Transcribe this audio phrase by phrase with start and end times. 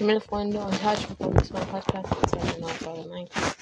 [0.00, 3.54] meine Freunde und herzlich willkommen zu meinem Podcast zu einer Folge Minecraft.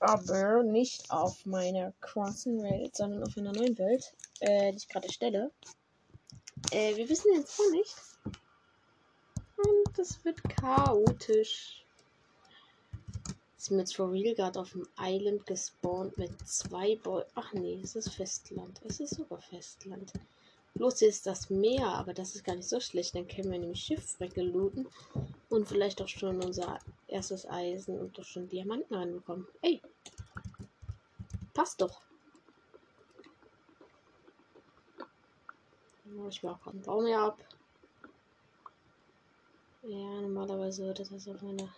[0.00, 5.06] Aber nicht auf meiner krassen Welt, sondern auf einer neuen Welt, äh, die ich gerade
[5.06, 5.52] erstelle.
[6.72, 7.94] Äh, wir wissen jetzt noch nicht.
[9.56, 11.84] Und es wird chaotisch.
[13.56, 17.22] Ist mir jetzt for real gerade auf dem Island gespawnt mit zwei Boy.
[17.34, 18.80] Ach nee, es ist Festland.
[18.84, 20.12] Es ist sogar Festland.
[20.74, 23.14] Bloß hier ist das Meer, aber das ist gar nicht so schlecht.
[23.14, 24.86] Dann können wir nämlich Schiffwrecke looten
[25.48, 29.46] und vielleicht auch schon unser erstes Eisen und doch schon Diamanten ranbekommen.
[29.62, 29.82] Ey,
[31.52, 32.00] passt doch.
[36.28, 37.38] Ich mache gerade einen Baum hier ab.
[39.82, 41.68] Ja, normalerweise würde das auf meiner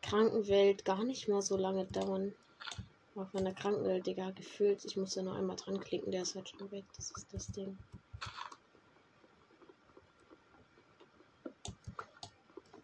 [0.00, 2.34] Krankenwelt gar nicht mal so lange dauern.
[3.14, 4.84] Auf meiner Krankenwelt, Digga, gefühlt.
[4.86, 6.84] Ich muss da noch einmal dran klicken, der ist halt schon weg.
[6.96, 7.78] Das ist das Ding.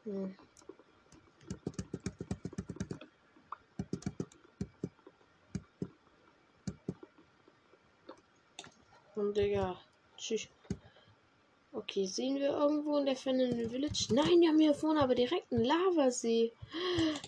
[0.04, 0.36] Hm.
[9.14, 9.76] Und Digga.
[10.16, 10.48] Tschüss.
[11.88, 14.08] Okay, sehen wir irgendwo in der Fernenden Village?
[14.10, 16.52] Nein, wir haben hier vorne aber direkt einen Lavasee.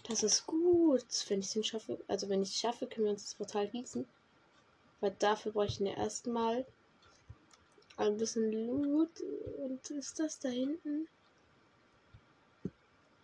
[0.07, 1.07] Das ist gut.
[1.29, 4.07] Wenn ich es schaffe, also wenn ich es schaffe, können wir uns das Portal gießen.
[5.01, 6.67] Weil dafür bräuchten wir erstmal
[7.97, 9.23] ein bisschen Loot.
[9.57, 11.09] Und ist das da hinten?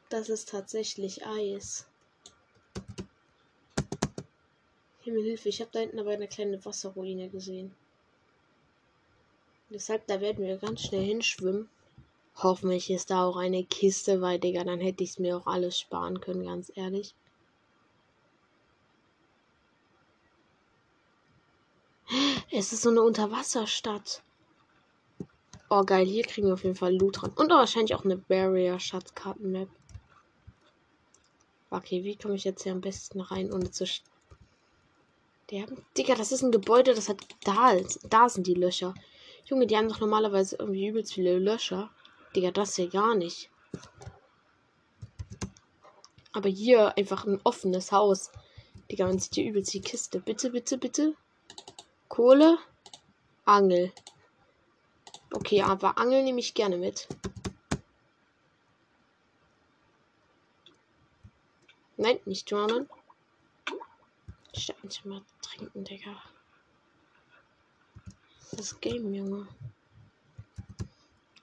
[0.09, 1.87] Das ist tatsächlich Eis.
[5.03, 7.75] Himmelhilfe, ich habe da hinten aber eine kleine Wasserruine gesehen.
[9.70, 11.69] Deshalb, da werden wir ganz schnell hinschwimmen.
[12.36, 15.78] Hoffentlich ist da auch eine Kiste, weil, Digga, dann hätte ich es mir auch alles
[15.78, 17.14] sparen können, ganz ehrlich.
[22.53, 24.22] Es ist so eine Unterwasserstadt.
[25.69, 26.06] Oh, geil.
[26.06, 27.33] Hier kriegen wir auf jeden Fall Loot dran.
[27.34, 29.69] Und wahrscheinlich auch eine Barrier-Schatzkarten-Map.
[31.70, 35.84] Okay, wie komme ich jetzt hier am besten rein, ohne zu sterben?
[35.98, 37.19] Digga, das ist ein Gebäude, das hat.
[37.44, 37.77] Da,
[38.09, 38.94] da sind die Löcher.
[39.47, 41.91] Junge, die haben doch normalerweise irgendwie übelst viele Löcher.
[42.34, 43.49] Digga, das hier gar nicht.
[46.33, 48.33] Aber hier einfach ein offenes Haus.
[48.91, 50.21] Digga, man sieht hier übelst die Kiste.
[50.21, 51.15] Bitte, bitte, bitte.
[52.09, 52.59] Kohle.
[53.45, 53.93] Angel.
[55.33, 57.07] Okay, aber Angel nehme ich gerne mit.
[61.97, 62.89] Nein, nicht drownen.
[64.53, 64.75] Ich
[65.05, 66.21] mal trinken, Digga.
[68.53, 69.47] Das Game, Junge.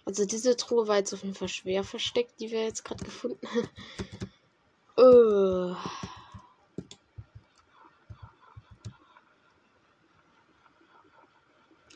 [0.06, 3.48] Also diese Truhe war jetzt auf jeden Fall schwer versteckt, die wir jetzt gerade gefunden
[3.48, 3.70] haben.
[4.98, 5.76] uh.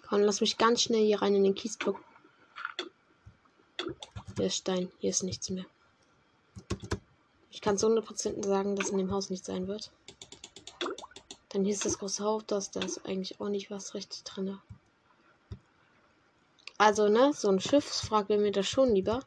[0.07, 1.99] Komm, lass mich ganz schnell hier rein in den Kiesblock.
[4.39, 5.65] Ist Stein, hier ist nichts mehr.
[7.51, 9.91] Ich kann zu 100% sagen, dass in dem Haus nichts sein wird.
[11.49, 14.57] Dann hier ist das große Haus, da ist eigentlich auch nicht was richtig drin.
[16.77, 19.21] Also, ne, so ein Schiffswrack wäre mir das schon lieber.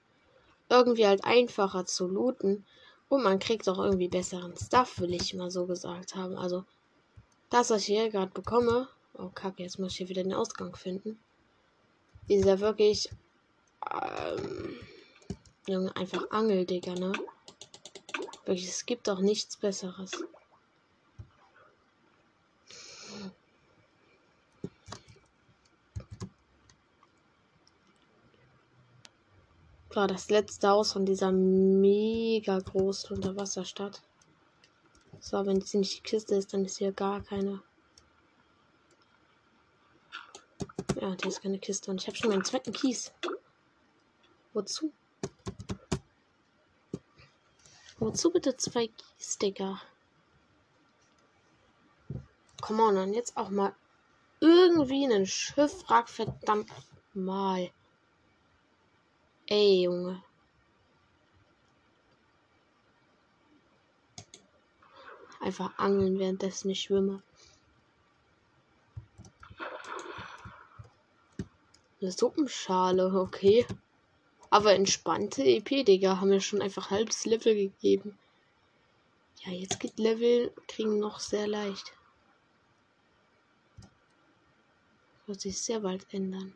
[0.69, 2.65] Irgendwie halt einfacher zu looten.
[3.09, 6.37] Und man kriegt auch irgendwie besseren Stuff, will ich mal so gesagt haben.
[6.37, 6.65] Also,
[7.51, 8.89] das, was ich hier gerade bekomme.
[9.15, 11.19] Oh, kacke, jetzt muss ich hier wieder den Ausgang finden.
[12.29, 13.11] Ist ja wirklich.
[13.93, 14.79] Ähm,
[15.95, 17.13] einfach Angel, Digga, ne?
[18.45, 20.13] Wirklich, es gibt auch nichts Besseres.
[29.91, 34.01] Klar, das letzte Haus von dieser mega großen Unterwasserstadt.
[35.19, 37.61] So, wenn es nicht die Kiste ist, dann ist hier gar keine.
[40.95, 41.91] Ja, hier ist keine Kiste.
[41.91, 43.13] Und ich habe schon meinen zweiten Kies.
[44.53, 44.93] Wozu?
[47.99, 49.83] Wozu bitte zwei Kies, Digga?
[52.61, 53.75] Come on, dann jetzt auch mal
[54.39, 56.71] irgendwie einen Schiffwrack, verdammt
[57.13, 57.73] mal.
[59.53, 60.23] Ey, Junge.
[65.41, 67.21] Einfach angeln, währenddessen ich schwimme.
[72.01, 73.67] Eine Suppenschale, okay.
[74.51, 78.17] Aber entspannte EP, Digga, haben wir schon einfach halbes Level gegeben.
[79.45, 81.93] Ja, jetzt geht Level kriegen noch sehr leicht.
[85.27, 86.55] Wird sich sehr bald ändern.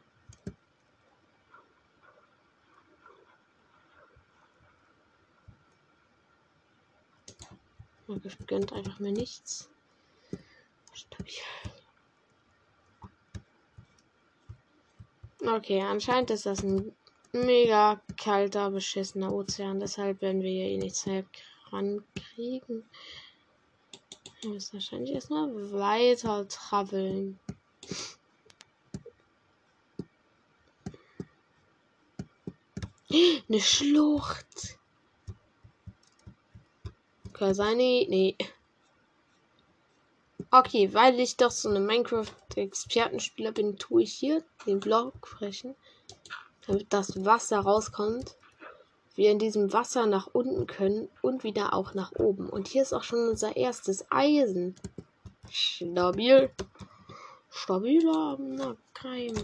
[8.07, 9.71] Man gönnt einfach mir nichts.
[15.47, 16.95] Okay, anscheinend ist das ein
[17.33, 19.81] mega kalter, beschissener Ozean.
[19.81, 21.25] Deshalb werden wir hier eh nichts mehr
[21.71, 22.85] rankriegen.
[24.41, 27.39] Wir müssen wahrscheinlich erstmal weiter traveln.
[33.49, 34.79] Eine Schlucht.
[37.39, 38.37] Sein, nee.
[40.51, 45.75] Okay, weil ich doch so eine Minecraft-Expertenspieler bin, tue ich hier den Block brechen,
[46.67, 48.37] damit das Wasser rauskommt.
[49.17, 52.49] Wir in diesem Wasser nach unten können und wieder auch nach oben.
[52.49, 54.75] Und hier ist auch schon unser erstes Eisen.
[55.51, 56.51] Stabil.
[57.51, 59.35] Stabiler na, Keim.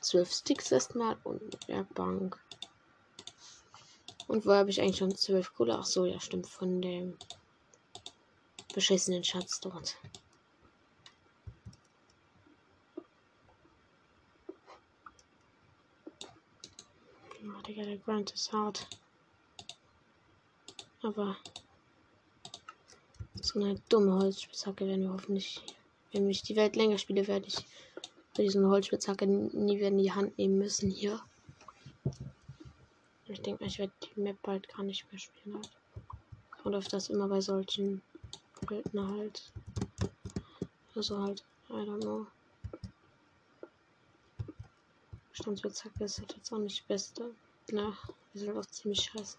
[0.00, 2.38] Zwölf Sticks erstmal und eine Bank.
[4.32, 5.76] Und wo habe ich eigentlich schon zwölf Kohle?
[5.78, 6.46] Ach so, ja, stimmt.
[6.46, 7.18] Von dem
[8.72, 9.98] beschissenen Schatz dort.
[17.44, 18.88] Oh, Digga, der Grind ist hart.
[21.02, 21.36] Aber
[23.34, 25.60] so eine dumme Holzspitzhacke werden wir hoffentlich,
[26.12, 27.66] wenn ich die Welt länger spiele, werde ich
[28.38, 31.20] diesen Holzspitzhacke nie wieder in die Hand nehmen müssen hier.
[33.32, 35.54] Ich denke, ich werde die Map bald gar nicht mehr spielen.
[35.54, 35.70] Halt.
[36.64, 38.02] Und auf das immer bei solchen
[38.68, 39.50] Welten halt.
[40.94, 42.26] Also halt, I don't know.
[45.32, 47.34] Standspitzhacke ist halt jetzt auch nicht das Beste.
[47.70, 47.96] Na,
[48.34, 49.38] die sind auch ziemlich scheiße.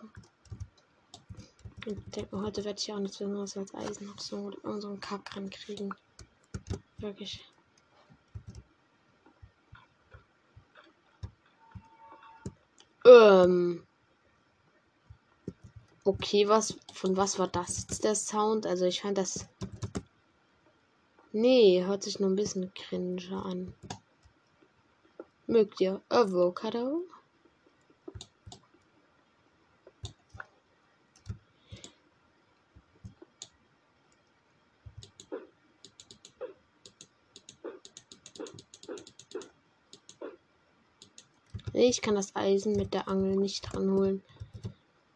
[1.85, 5.93] Ich denke, heute werde ich auch nichts anderes als Eisen auf so unseren Kack rankriegen.
[6.97, 7.45] Wirklich.
[13.13, 13.83] Ähm.
[16.03, 16.75] Okay, was.
[16.93, 18.65] Von was war das jetzt der Sound?
[18.65, 19.47] Also ich fand das.
[21.31, 23.73] Nee, hört sich nur ein bisschen cringe an.
[25.47, 27.03] Mögt ihr Avocado?
[41.75, 44.21] Ich kann das Eisen mit der Angel nicht ranholen.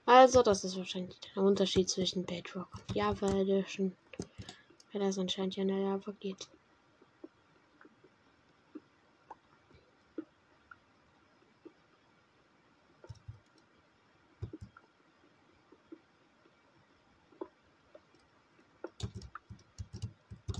[0.07, 3.95] Also, das ist wahrscheinlich der Unterschied zwischen Bedrock und Java Edition.
[4.91, 6.47] Weil das anscheinend ja in der Java geht.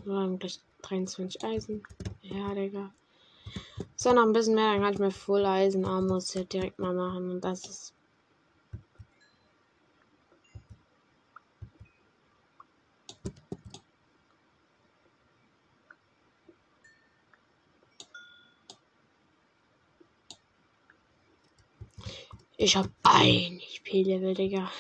[0.06, 1.84] Wir haben gleich 23 Eisen.
[2.22, 2.94] Ja, Digga.
[4.00, 6.94] So, noch ein bisschen mehr, dann kann ich mir Full Eisen Armor Set direkt mal
[6.94, 7.32] machen.
[7.32, 7.94] Und das ist.
[22.58, 24.72] Ich hab ein HP-Level, Digga.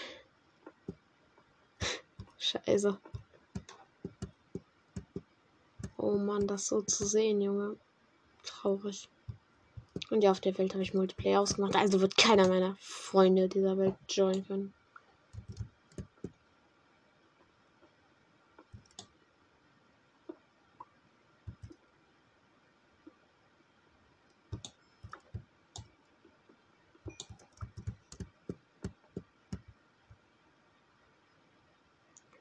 [2.37, 2.99] Scheiße.
[5.97, 7.77] Oh Mann, das so zu sehen, Junge
[8.61, 9.07] traurig.
[10.09, 11.75] Und ja, auf der Welt habe ich Multiplayer ausgemacht.
[11.75, 14.73] Also wird keiner meiner Freunde dieser Welt joinen können.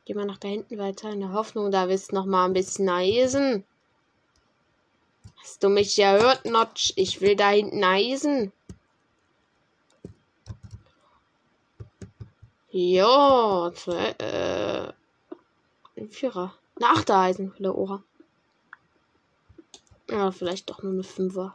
[0.05, 2.88] Geh mal nach da hinten weiter in der Hoffnung, da ist noch mal ein bisschen
[2.88, 3.64] Eisen.
[5.47, 6.93] Hast du mich ja hört, Notch?
[6.97, 8.50] Ich will da hinten Eisen.
[12.73, 14.93] Ja, zwei, äh,
[15.97, 16.53] ein Vierer.
[16.75, 18.03] Eine Achter Eisen für der Ohr.
[20.11, 21.55] Ja, vielleicht doch nur eine Fünfer.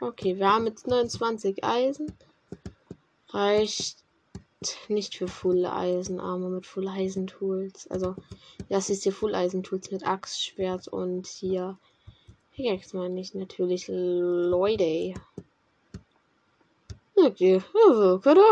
[0.00, 2.12] Okay, wir haben jetzt 29 Eisen.
[3.28, 3.98] Reicht
[4.88, 7.86] nicht für Full Eisen Armor mit Full Eisen Tools.
[7.88, 8.16] Also,
[8.68, 11.78] das ist hier Full Eisen Tools mit Axt, Schwert und hier
[12.58, 15.12] Jetzt meine ich natürlich Leute.
[17.14, 18.44] Okay, also, oder?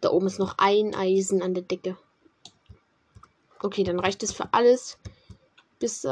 [0.00, 1.96] Da oben ist noch ein Eisen an der Decke.
[3.60, 4.98] Okay, dann reicht es für alles
[5.78, 6.08] bis äh,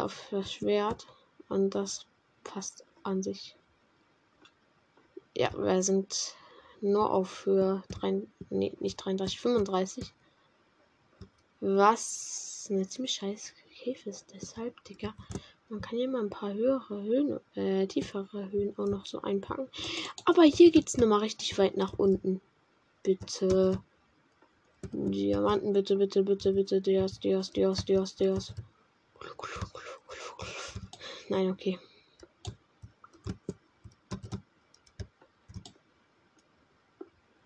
[0.00, 1.06] auf das Schwert.
[1.48, 2.06] Und das
[2.44, 3.56] passt an sich.
[5.34, 6.34] Ja, wir sind
[6.82, 10.12] nur auf Höhe 3, nee, nicht 33, 35.
[11.60, 14.32] Was eine ziemlich scheiß Käfe ist.
[14.34, 15.14] Deshalb, Digga.
[15.68, 19.68] Man kann ja mal ein paar höhere Höhen, äh, tiefere Höhen auch noch so einpacken.
[20.24, 22.40] Aber hier geht es nochmal richtig weit nach unten.
[23.02, 23.80] Bitte.
[24.92, 26.80] Diamanten, bitte, bitte, bitte, bitte.
[26.80, 28.54] Dias, Dias, Dias, Dias, Dias.
[31.28, 31.78] Nein, okay.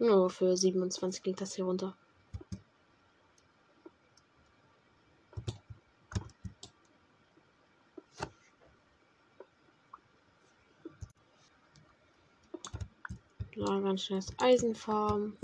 [0.04, 1.96] Nur für 27 ging das hier runter.
[13.54, 15.38] Ja, ganz schnell das Eisenfarm.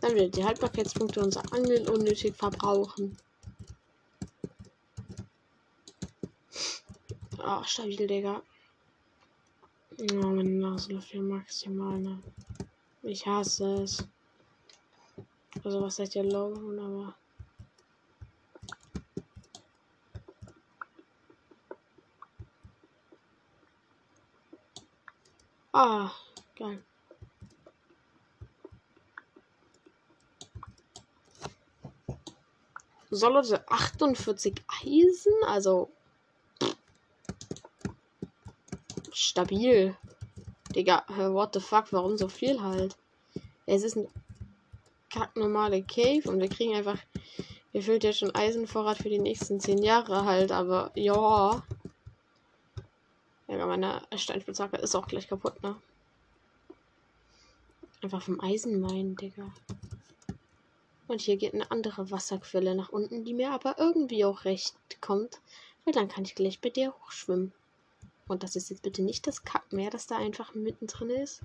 [0.00, 3.18] Dann wird die Haltbarkeitspunkte unserer Angel unnötig verbrauchen.
[7.52, 8.44] Ach, stabil, Digga.
[9.98, 12.22] Oh, meine Nase läuft hier maximal, ne?
[13.02, 14.06] Ich hasse es.
[15.64, 17.16] Also, was seid ihr low, aber.
[25.72, 26.12] Ah,
[26.54, 26.84] geil.
[33.10, 34.54] Sollte 48
[34.84, 35.90] Eisen, also
[39.40, 39.96] stabil.
[40.74, 42.96] Digga, what the fuck, warum so viel halt?
[43.66, 44.08] Es ist ein
[45.10, 46.98] kacknormale Cave und wir kriegen einfach
[47.72, 51.62] gefüllt ja schon Eisenvorrat für die nächsten 10 Jahre halt, aber ja.
[53.48, 55.76] Ja, meine Steinspitzhacke ist auch gleich kaputt, ne?
[58.02, 59.50] Einfach vom Eisenmein, Digga.
[61.08, 65.40] Und hier geht eine andere Wasserquelle nach unten, die mir aber irgendwie auch recht kommt.
[65.84, 67.52] Weil dann kann ich gleich bei dir hochschwimmen.
[68.30, 71.40] Und das ist jetzt bitte nicht das Kackmeer, das da einfach mittendrin ist.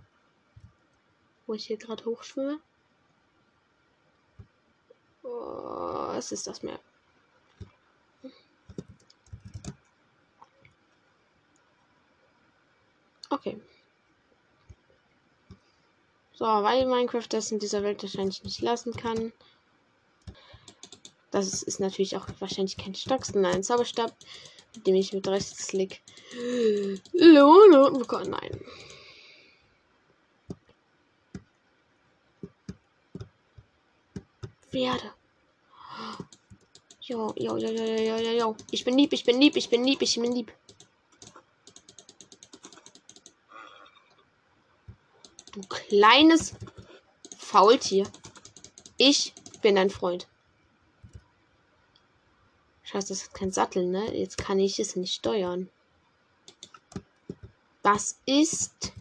[1.47, 2.59] Wo ich hier gerade hochschwimme.
[5.23, 6.79] Oh, es ist das Meer.
[13.31, 13.59] Okay.
[16.33, 19.33] So, weil Minecraft das in dieser Welt wahrscheinlich nicht lassen kann.
[21.31, 24.15] Das ist, natürlich auch wahrscheinlich kein Stock, sondern ein Zauberstab,
[24.83, 26.01] dem ich mit Rechtsklick
[27.13, 28.31] Lohne bekommen.
[28.31, 28.59] Nein.
[34.71, 35.13] Werde.
[37.01, 38.55] Jo, jo, jo, jo, jo, jo, jo.
[38.71, 40.51] Ich bin lieb, ich bin lieb, ich bin lieb, ich bin lieb.
[45.51, 46.55] Du kleines
[47.37, 48.05] Faultier.
[48.97, 50.27] Ich bin dein Freund.
[52.85, 54.15] Scheiße, das ist kein Sattel, ne?
[54.15, 55.69] Jetzt kann ich es nicht steuern.
[57.81, 58.93] Das ist.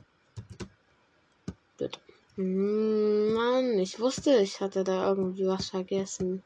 [1.79, 2.01] Gut.
[2.37, 6.43] Mann, ich wusste, ich hatte da irgendwie was vergessen.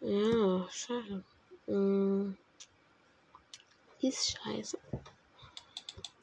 [0.00, 1.24] Ja, schade.
[1.66, 2.36] Hm.
[4.00, 4.78] Ist scheiße.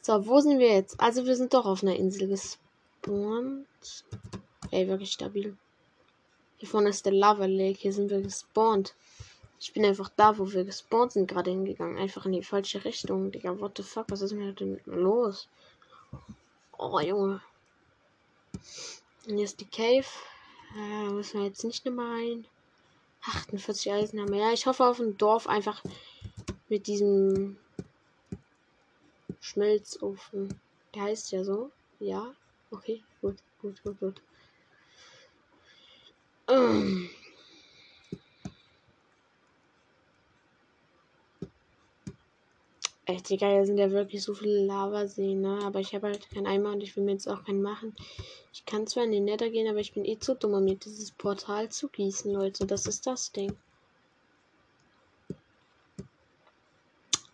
[0.02, 1.00] So, wo sind wir jetzt?
[1.00, 3.68] Also wir sind doch auf einer Insel gespawnt.
[4.72, 5.56] Ey, wirklich stabil.
[6.58, 7.80] Hier vorne ist der Lava Lake.
[7.80, 8.96] Hier sind wir gespawnt.
[9.60, 11.98] Ich bin einfach da, wo wir gespawnt sind, gerade hingegangen.
[11.98, 13.32] Einfach in die falsche Richtung.
[13.32, 14.06] Digga, what the fuck?
[14.10, 15.48] Was ist mir denn los?
[16.78, 17.42] Oh, Junge.
[19.28, 20.06] Und hier ist die Cave.
[20.76, 22.46] Äh, müssen wir jetzt nicht mehr rein.
[23.24, 24.40] 48 Eisen haben wir.
[24.40, 25.82] Ja, ich hoffe auf ein Dorf einfach
[26.70, 27.58] mit diesem
[29.40, 30.60] Schmelzofen.
[30.94, 31.72] Der heißt ja so.
[32.00, 32.36] Ja.
[32.72, 34.22] Okay, gut, gut, gut, gut.
[36.48, 37.10] Ähm.
[43.08, 45.60] Echt, Digga, hier sind ja wirklich so viele Lavaseen, ne?
[45.64, 47.96] Aber ich habe halt keinen Eimer und ich will mir jetzt auch keinen machen.
[48.52, 50.76] Ich kann zwar in den Nether gehen, aber ich bin eh zu dumm, um mir
[50.76, 52.66] dieses Portal zu gießen, Leute.
[52.66, 53.56] Das ist das Ding.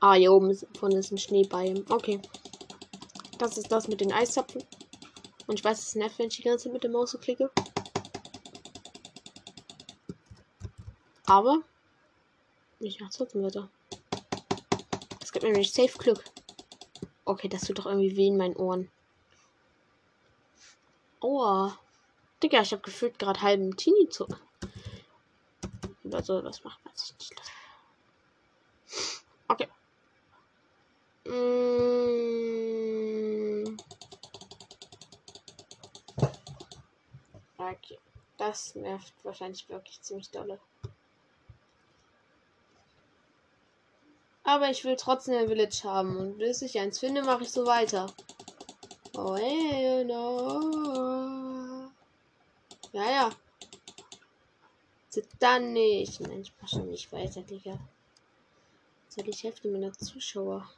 [0.02, 1.86] Ah, hier oben ist, vorne ist ein Schneebiom.
[1.88, 2.20] Okay.
[3.38, 4.64] Das ist das mit den Eiszapfen.
[5.48, 7.50] Und ich weiß, es nervt, wenn ich die ganze Zeit mit der Maus so klicke.
[11.28, 11.60] Aber
[12.80, 13.70] ich mache trotzdem weiter.
[15.42, 16.24] Gibt nämlich safe Glück.
[17.26, 18.92] Okay, das tut doch irgendwie weh in meinen Ohren.
[21.20, 21.80] Aua.
[22.44, 24.28] Digga, ich habe gefühlt gerade halben Teenie zu.
[26.04, 27.34] Oder so, was macht man sich nicht.
[29.48, 29.68] Okay.
[31.26, 31.32] Mm.
[37.58, 37.98] Okay.
[38.38, 40.60] Das nervt wahrscheinlich wirklich ziemlich dolle.
[44.52, 46.18] Aber ich will trotzdem ein Village haben.
[46.18, 48.14] Und bis ich eins finde, mache ich so weiter.
[49.16, 51.90] Oh, hey, no.
[52.92, 53.30] Ja, ja.
[55.40, 56.20] Dann nicht.
[56.20, 57.80] Nein, ich mache schon nicht weiter, Digga.
[59.08, 60.70] Ist die Hälfte meiner Zuschauer.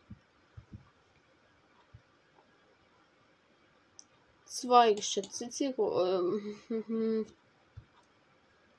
[4.46, 6.62] Zwei geschätzte Zielgruppen.
[6.70, 7.26] Ähm,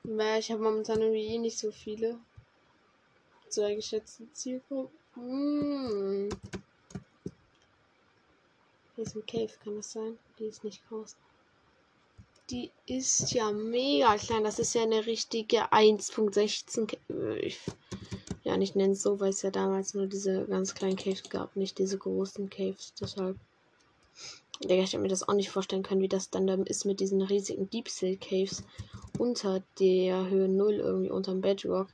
[0.39, 2.17] ich habe momentan irgendwie eh nicht so viele.
[3.49, 4.97] Zwei geschätzte Zielgruppen.
[5.15, 6.29] Hm.
[8.95, 10.17] Hier ist ein Cave, kann das sein?
[10.39, 11.15] Die ist nicht groß.
[12.49, 14.43] Die ist ja mega klein.
[14.43, 16.95] Das ist ja eine richtige 1.16.
[18.43, 21.79] Ja, nicht nennen so, weil es ja damals nur diese ganz kleinen Caves gab, nicht
[21.79, 22.93] diese großen Caves.
[22.99, 23.37] Deshalb.
[24.59, 27.21] Ich hätte mir das auch nicht vorstellen können, wie das dann, dann ist mit diesen
[27.21, 28.63] riesigen Deep Seal Caves
[29.17, 31.87] unter der Höhe 0 irgendwie unterm Bedrock.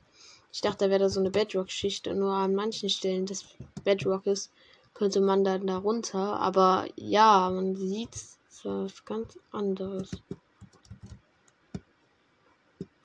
[0.52, 3.46] Ich dachte, da wäre da so eine Bedrock-Schicht, nur an manchen Stellen des
[3.84, 4.50] Bedrockes
[4.92, 6.38] könnte man dann da runter.
[6.38, 8.10] Aber ja, man sieht
[8.62, 10.10] was ganz anderes.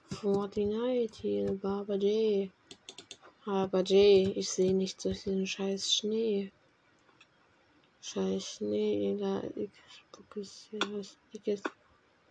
[0.10, 2.52] Fortnite hier, Baba J.
[3.46, 6.52] Aber J, ich sehe nicht durch den scheiß Schnee.
[8.02, 11.62] Scheiß Schnee, da ich spucke es hier was dickes.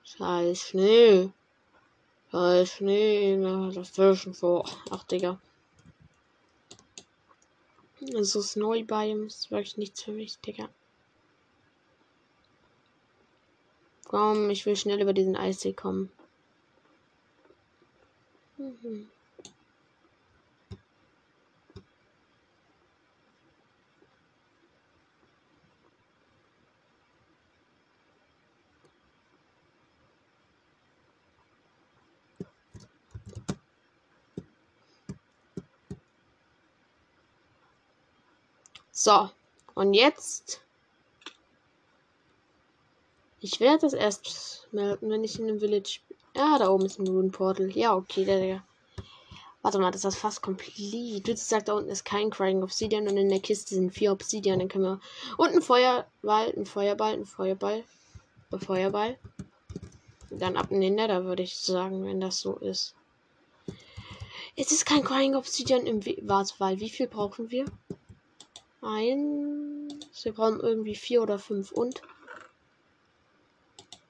[0.05, 1.31] Scheiß Schnee.
[2.31, 4.69] Scheiß Schnee, da das Fischen vor.
[4.91, 5.41] Ach, Digga.
[8.15, 10.69] Also Snowy Biome ist wirklich nichts für mich, Digga.
[14.05, 16.11] Komm, ich will schnell über diesen Eissee kommen.
[18.59, 19.09] Mhm.
[39.07, 39.31] So,
[39.77, 40.63] und jetzt.
[43.39, 46.01] Ich werde das erst melden, wenn ich in dem Village
[46.35, 47.71] ja, da oben ist ein Rune Portal.
[47.71, 48.65] Ja, okay, der, der.
[49.63, 51.25] Warte mal, das ist fast komplett.
[51.25, 54.59] Du sagst, da unten ist kein Crying Obsidian und in der Kiste sind vier Obsidian.
[54.59, 55.01] Dann können wir.
[55.37, 57.85] Und ein Feuerball, ein Feuerball, ein Feuerball.
[58.51, 59.19] Ein Feuerball.
[60.31, 62.97] Dann ab in den Nether, würde ich sagen, wenn das so ist.
[64.57, 67.67] Es ist kein Crying Obsidian im Warte, wie viel brauchen wir?
[68.87, 70.25] Eins.
[70.25, 72.03] Wir brauchen irgendwie vier oder fünf und.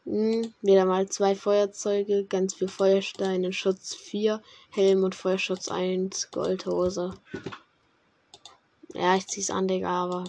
[0.05, 7.15] Hm, wieder mal zwei Feuerzeuge, ganz viel Feuersteine, Schutz 4, Helm und Feuerschutz 1, Goldhose.
[8.95, 10.25] Ja, ich zieh's an, Digga, aber.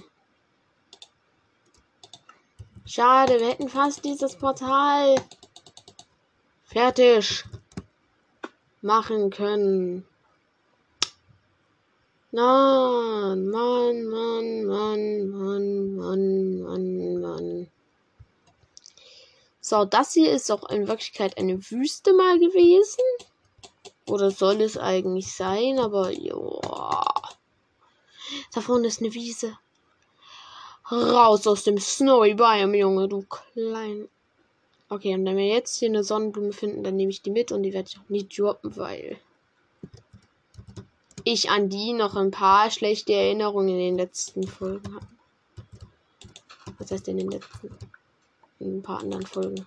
[2.86, 5.16] Schade, wir hätten fast dieses Portal
[6.64, 7.44] fertig
[8.82, 10.06] machen können.
[12.32, 17.72] Nein, Mann, Mann, Mann, Mann, Mann, Mann, Mann.
[19.62, 23.04] So, das hier ist auch in Wirklichkeit eine Wüste mal gewesen.
[24.08, 27.02] Oder soll es eigentlich sein, aber ja.
[28.54, 29.58] Da vorne ist eine Wiese.
[30.92, 34.10] Raus aus dem Snowy Biome, Junge, du klein.
[34.90, 37.64] Okay, und wenn wir jetzt hier eine Sonnenblume finden, dann nehme ich die mit und
[37.64, 39.18] die werde ich auch nie droppen, weil
[41.32, 45.08] ich an die noch ein paar schlechte Erinnerungen in den letzten Folgen habe.
[46.78, 47.70] Was heißt in den letzten?
[48.60, 49.66] in ein paar anderen Folgen.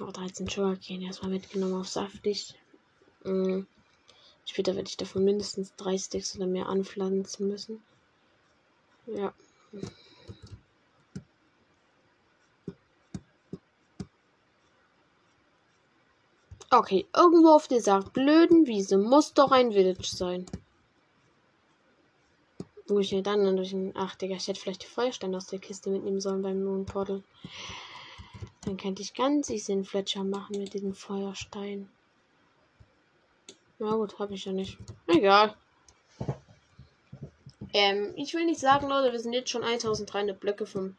[0.00, 2.54] Oh, 13 Sugarcane erstmal mitgenommen auf saftig.
[3.24, 3.66] Mhm.
[4.46, 7.82] Später werde ich davon mindestens drei Sticks oder mehr anpflanzen müssen.
[9.06, 9.34] Ja.
[16.72, 20.46] Okay, irgendwo auf dieser blöden Wiese muss doch ein Village sein.
[22.86, 23.92] Wo ich mir dann durch den.
[23.96, 27.24] Ach, Digga, ich hätte vielleicht die Feuersteine aus der Kiste mitnehmen sollen beim Moon Portal.
[28.64, 31.90] Dann könnte ich ganz easy einen Fletcher machen mit diesem Feuerstein.
[33.80, 34.78] Na gut, habe ich ja nicht.
[35.08, 35.56] Egal.
[37.72, 40.96] Ähm, ich will nicht sagen, Leute, wir sind jetzt schon 1300 Blöcke vom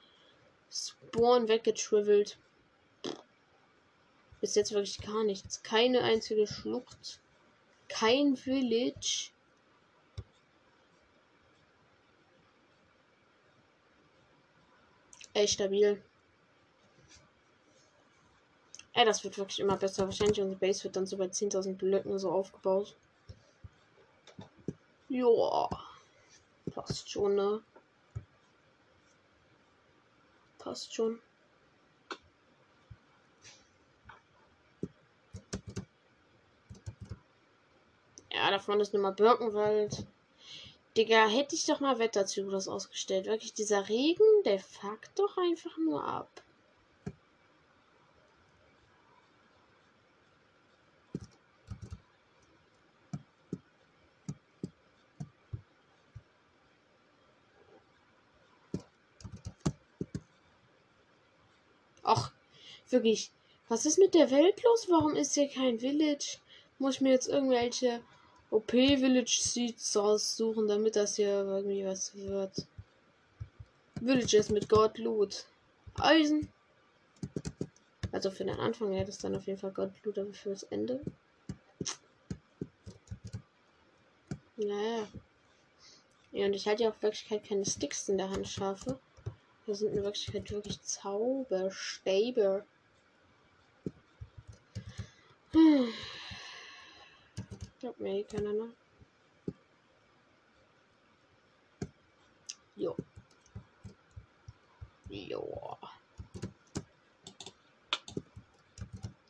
[0.70, 2.38] Spawn weggetrivelt.
[4.41, 5.62] Bis jetzt wirklich gar nichts.
[5.62, 7.19] Keine einzige Schlucht.
[7.88, 9.30] Kein Village.
[15.34, 16.04] Ey, stabil.
[18.93, 20.06] Ey, das wird wirklich immer besser.
[20.06, 22.95] Wahrscheinlich unsere Base wird dann so bei 10.000 Blöcken so aufgebaut.
[25.08, 25.69] Joa.
[26.73, 27.62] Passt schon, ne?
[30.58, 31.19] Passt schon.
[38.41, 40.04] Ja, da vorne ist nochmal Birkenwald.
[40.97, 43.27] Digga, hätte ich doch mal Wetterzuglas ausgestellt.
[43.27, 46.41] Wirklich, dieser Regen, der fuckt doch einfach nur ab.
[62.01, 62.32] Ach,
[62.89, 63.30] wirklich.
[63.69, 64.89] Was ist mit der Welt los?
[64.89, 66.39] Warum ist hier kein Village?
[66.80, 68.01] Muss ich mir jetzt irgendwelche
[68.52, 72.68] OP-Village Seeds raussuchen, damit das hier irgendwie was wird.
[74.00, 75.46] Villages mit God Loot.
[75.96, 76.50] Eisen.
[78.12, 80.64] Also für den Anfang wäre das dann auf jeden Fall God Loot, aber für das
[80.64, 81.00] Ende.
[84.58, 85.08] Naja.
[86.34, 89.00] Ja, und ich halte ja auch Wirklichkeit keine Sticks in der Hand scharfe.
[89.66, 92.66] Das sind in Wirklichkeit wirklich Zauberstäbe.
[95.52, 95.88] Hm.
[97.82, 98.72] Glaubt mir eh keiner, ne?
[102.76, 102.96] Jo.
[105.10, 105.78] Jo.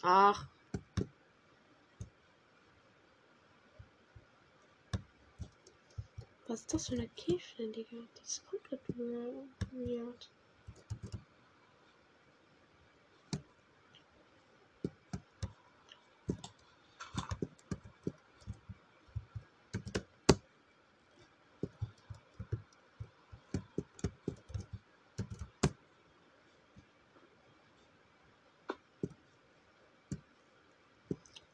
[0.02, 0.50] Ach.
[6.48, 7.96] Was ist das für eine Käfchen, Digga?
[7.96, 10.30] Die ist komplett weird.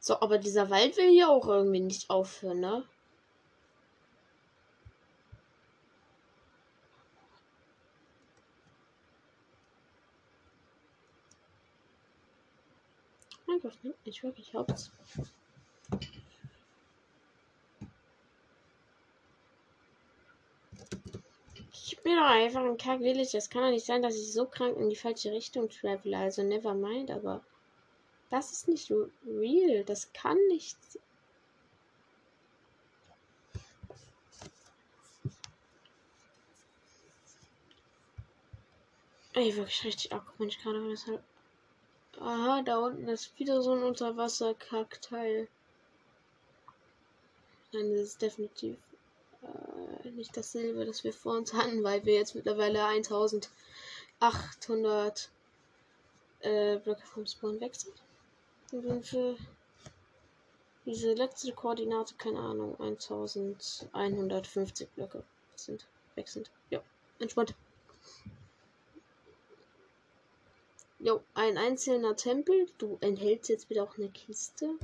[0.08, 2.82] So, aber dieser Wald will hier auch irgendwie nicht aufhören, ne?
[13.46, 14.90] Minecraft nimmt nicht wirklich Haupt.
[21.70, 23.36] Ich bin doch einfach ein Kack Village.
[23.36, 26.14] Es kann doch nicht sein, dass ich so krank in die falsche Richtung travel.
[26.14, 27.44] Also never mind, aber.
[28.30, 28.92] Das ist nicht
[29.26, 29.84] real.
[29.84, 30.76] Das kann nicht.
[39.32, 41.22] Ey, wirklich richtig abgemensch gerade, weil das halt.
[42.20, 45.48] Aha, da unten ist wieder so ein Unterwasser-Kackteil.
[47.72, 48.76] Nein, das ist definitiv
[49.42, 55.30] äh, nicht dasselbe, das wir vor uns hatten, weil wir jetzt mittlerweile 1800
[56.40, 57.94] äh, Blöcke vom Spawn weg sind.
[58.70, 59.36] Für
[60.84, 66.50] diese letzte Koordinate, keine Ahnung, 1150 Blöcke sind, weg sind.
[66.68, 66.82] Ja,
[67.18, 67.54] entspannt.
[70.98, 72.68] Jo, ein einzelner Tempel.
[72.76, 74.74] Du enthältst jetzt wieder auch eine Kiste.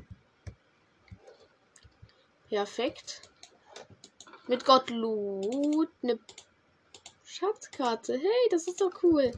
[2.49, 3.21] Perfekt.
[4.47, 5.91] Mit Gott Loot.
[6.03, 6.19] Eine
[7.25, 8.17] Schatzkarte.
[8.17, 9.33] Hey, das ist doch cool.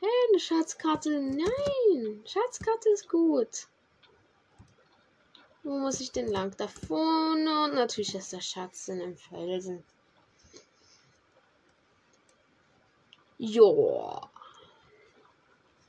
[0.00, 1.10] Hey, eine Schatzkarte.
[1.20, 3.66] Nein, Schatzkarte ist gut.
[5.64, 6.56] Wo muss ich denn lang?
[6.56, 7.64] Da vorne.
[7.64, 9.82] Und natürlich ist der Schatz in dem Felsen.
[13.38, 14.30] Joa.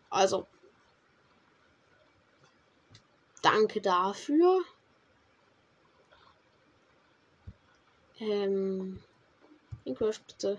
[0.09, 0.47] Also.
[3.43, 4.63] Danke dafür.
[8.19, 9.03] Ähm.
[9.85, 10.57] Inquest bitte.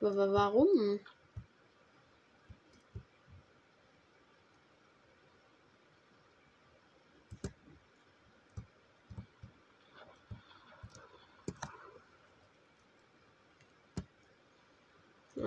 [0.00, 0.98] Warum?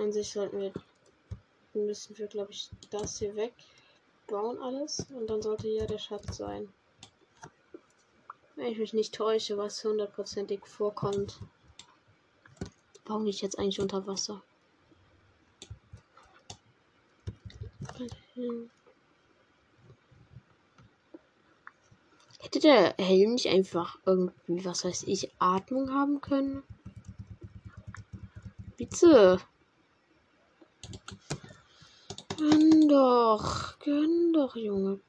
[0.06, 0.72] An sich sollten wir
[1.74, 6.72] müssen wir glaube ich das hier wegbauen alles und dann sollte hier der Schatz sein.
[8.54, 11.40] Wenn ich mich nicht täusche, was hundertprozentig vorkommt.
[13.04, 14.40] Warum ich jetzt eigentlich unter Wasser?
[22.38, 26.62] Hätte der Helm nicht einfach irgendwie, was weiß ich, Atmung haben können?
[28.76, 29.40] Bitte.
[32.36, 35.00] Gönn doch, gönn doch, Junge.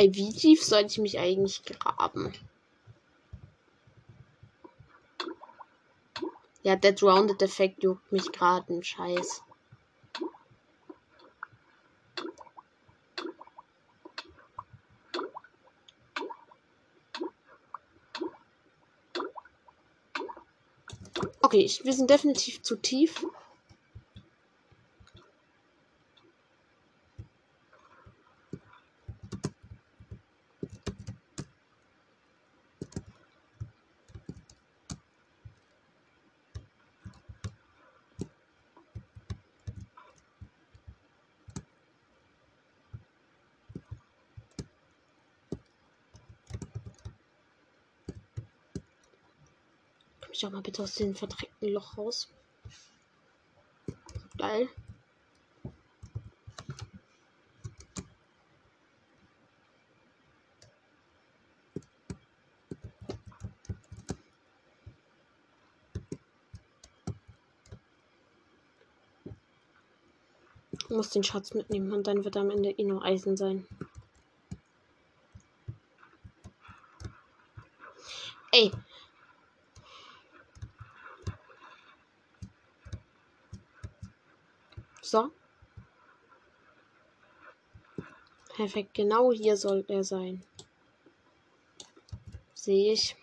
[0.00, 2.32] Ey, wie tief sollte ich mich eigentlich graben?
[6.62, 9.42] Ja, der Drowned Effekt juckt mich gerade ein Scheiß.
[21.42, 23.26] Okay, wir sind definitiv zu tief.
[50.40, 52.30] Schau mal bitte aus dem verdreckten Loch raus.
[54.38, 54.70] Geil.
[70.88, 73.66] muss den Schatz mitnehmen und dann wird am Ende eh nur Eisen sein.
[78.52, 78.72] Ey.
[85.02, 85.30] So.
[88.54, 90.42] Perfekt, genau hier soll er sein.
[92.54, 93.16] Sehe ich.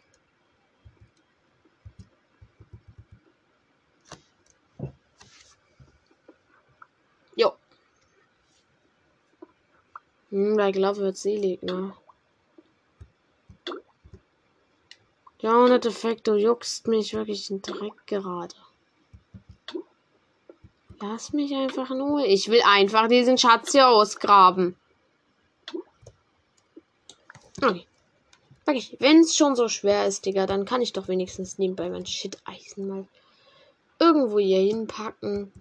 [10.29, 11.93] Hm, bei Glove wird selig, ne?
[15.39, 18.55] Ja, und Effekt, du juckst mich wirklich in Dreck gerade.
[21.09, 22.25] Lass mich einfach nur.
[22.25, 24.75] Ich will einfach diesen Schatz hier ausgraben.
[27.61, 27.85] Okay.
[28.65, 32.05] Wirklich, wenn es schon so schwer ist, Digga, dann kann ich doch wenigstens nebenbei mein
[32.05, 33.07] Shit-Eisen mal
[33.99, 35.51] irgendwo hier hinpacken.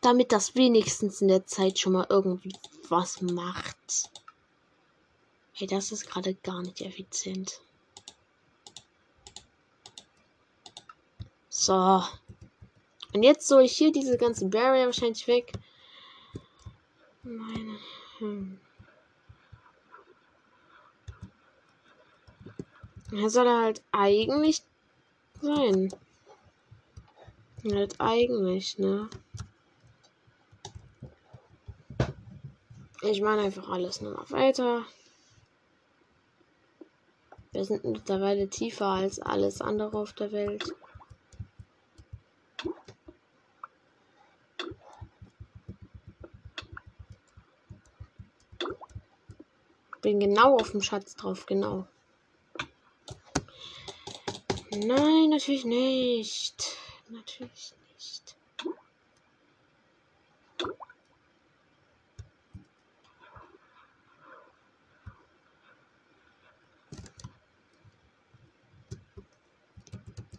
[0.00, 2.54] damit das wenigstens in der Zeit schon mal irgendwie
[2.88, 4.10] was macht.
[5.52, 7.60] Hey, das ist gerade gar nicht effizient.
[11.58, 12.04] So.
[13.12, 15.52] Und jetzt soll ich hier diese ganze Barrier wahrscheinlich weg.
[17.24, 17.76] Meine.
[18.18, 18.60] Hm.
[23.10, 24.62] Er soll halt eigentlich
[25.42, 25.92] sein.
[27.64, 29.10] Halt eigentlich, ne?
[33.02, 34.84] Ich meine einfach alles nur noch weiter.
[37.50, 40.72] Wir sind mittlerweile tiefer als alles andere auf der Welt.
[50.08, 51.86] Bin genau auf dem Schatz drauf, genau.
[54.70, 56.78] Nein, natürlich nicht.
[57.10, 58.34] Natürlich nicht.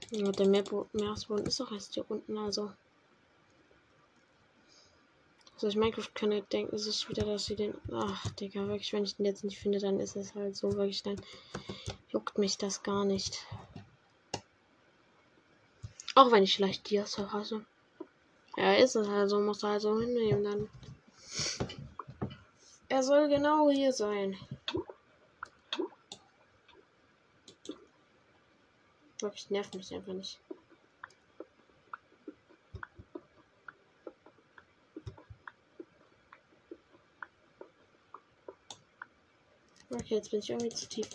[0.10, 2.72] Ja, der Meeresboden ist doch erst hier unten, also.
[5.62, 7.76] Also ich Minecraft kann denken sich wieder, dass sie den.
[7.91, 11.04] Ach, Digga, wirklich, wenn ich den jetzt nicht finde, dann ist es halt so, wirklich,
[11.04, 11.22] dann
[12.08, 13.45] juckt mich das gar nicht.
[16.15, 17.65] Auch wenn ich vielleicht die so hasse.
[18.56, 20.69] Ja, ist es halt so, muss er halt so hinnehmen dann.
[22.88, 24.38] Er soll genau hier sein.
[29.19, 30.39] Wirklich nervt mich einfach nicht.
[40.10, 41.08] Okay, jetzt bin ich irgendwie zu tief.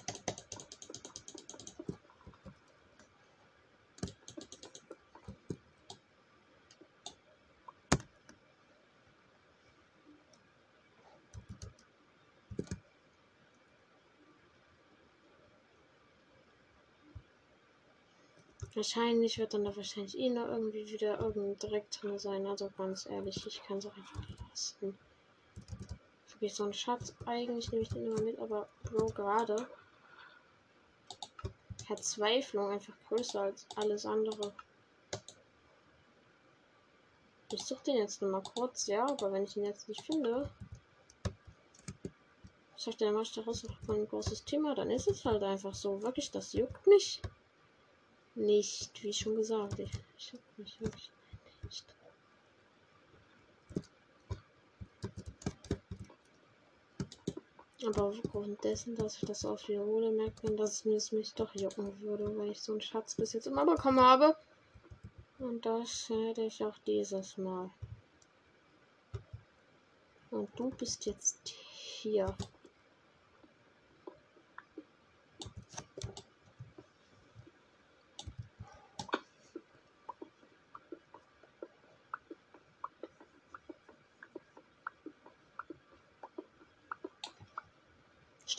[18.74, 22.46] Wahrscheinlich wird dann da wahrscheinlich eh noch irgendwie wieder irgendein Dreck drin sein.
[22.46, 24.96] Also ganz ehrlich, ich kann es auch einfach lassen.
[26.44, 27.14] Wirklich so ein Schatz.
[27.24, 29.66] Eigentlich nehme ich den immer mit, aber Bro gerade.
[31.86, 34.52] Verzweiflung einfach größer als alles andere.
[37.50, 40.50] Ich suche den jetzt nur mal kurz, ja, aber wenn ich ihn jetzt nicht finde.
[42.98, 44.74] Dann mache ich daraus auch ein großes Thema.
[44.74, 46.02] Dann ist es halt einfach so.
[46.02, 47.22] Wirklich, das juckt mich
[48.34, 49.78] nicht, wie schon gesagt.
[49.78, 51.10] Ich, ich habe mich wirklich
[57.86, 62.00] Aber aufgrund dessen, dass ich das auf wiederhole, merkt man, dass es mich doch jucken
[62.00, 64.36] würde, weil ich so einen Schatz bis jetzt immer bekommen habe.
[65.38, 67.70] Und das werde ich auch dieses Mal.
[70.30, 72.34] Und du bist jetzt hier.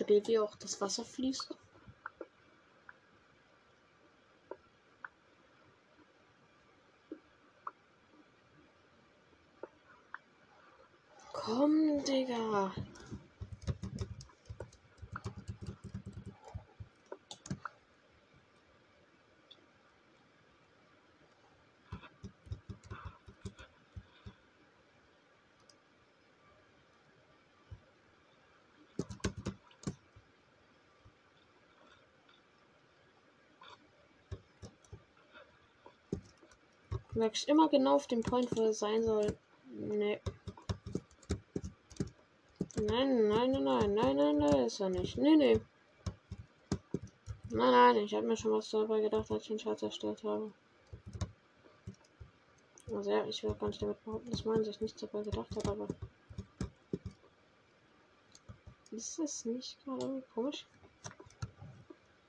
[0.07, 1.55] Wie auch das Wasser fließt.
[11.33, 12.71] Komm, Digga.
[37.25, 39.35] Sag ich immer genau auf dem Point, wo es sein soll.
[39.73, 40.21] Nee.
[42.75, 45.17] Nein, nein, nein, nein, nein, nein, nein, ist er nicht.
[45.17, 45.59] Nee, nee.
[47.49, 50.51] Nein, nein, ich habe mir schon was dabei gedacht, als ich den Schatz erstellt habe.
[52.93, 55.67] Also ja, ich will gar nicht damit behaupten, dass man sich nichts dabei gedacht hat,
[55.67, 55.87] aber.
[58.91, 60.67] Ist das nicht gerade komisch?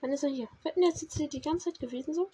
[0.01, 0.49] Wann ist er hier?
[0.63, 2.31] Wetten jetzt jetzt hier die ganze Zeit gewesen so?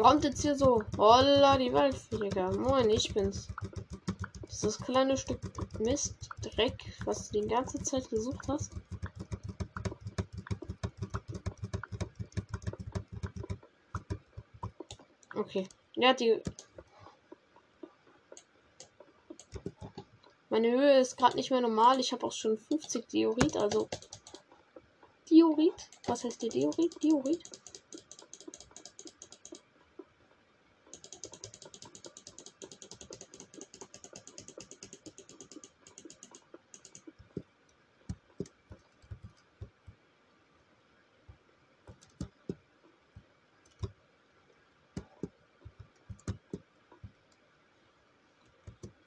[0.00, 0.82] Kommt jetzt hier so.
[0.96, 2.52] Holla, die Waldflieger.
[2.52, 3.48] Moin, ich bin's.
[4.48, 5.40] Dieses kleine Stück
[5.78, 8.72] Mist, Dreck, was du die ganze Zeit gesucht hast.
[15.34, 15.66] Okay.
[15.94, 16.42] Ja, die.
[20.50, 22.00] Meine Höhe ist gerade nicht mehr normal.
[22.00, 23.88] Ich habe auch schon 50 Diorit, also.
[25.28, 25.88] Diorit?
[26.06, 27.02] Was heißt der Diorit?
[27.02, 27.59] Diorit?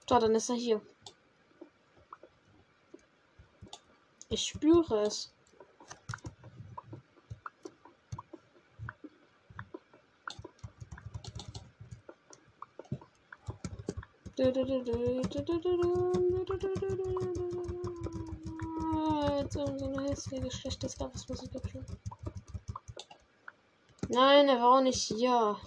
[0.07, 0.81] So, dann ist er hier.
[4.29, 5.31] Ich spüre es.
[14.37, 14.55] Jetzt
[19.53, 21.85] so eine hässliche, schlechte Scarface-Musik abspielen.
[24.09, 25.57] Nein, er war auch nicht hier.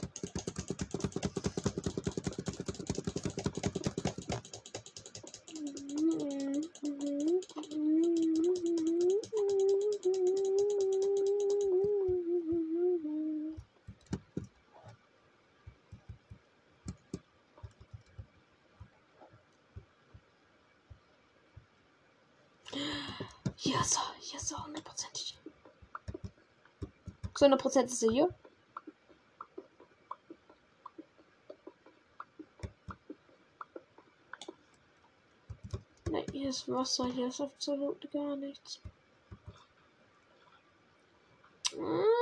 [23.59, 25.39] Hier ist er, hier ist er, hundertprozentig.
[27.77, 28.35] 100% ist er hier.
[36.11, 38.81] Ne, hier ist Wasser, hier ist absolut gar nichts.
[41.77, 42.13] Mm,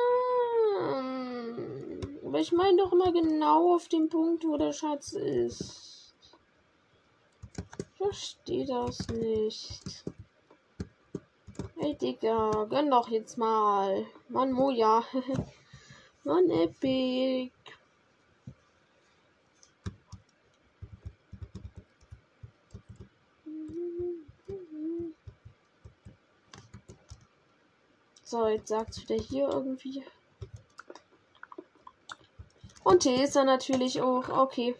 [2.26, 6.14] Aber ich meine doch immer genau auf den Punkt, wo der Schatz ist.
[7.78, 10.04] Ich verstehe das nicht.
[11.76, 14.06] Hey Digga, gönn doch jetzt mal.
[14.34, 15.04] Mann, Moja.
[16.24, 17.52] Mann, Epic.
[28.24, 30.04] So, jetzt sagt's wieder hier irgendwie.
[32.82, 34.28] Und T ist dann natürlich auch.
[34.28, 34.74] Okay.